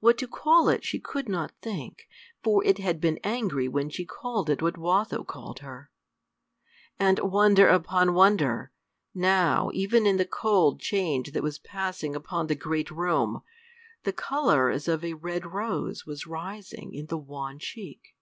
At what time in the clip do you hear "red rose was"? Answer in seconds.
15.14-16.26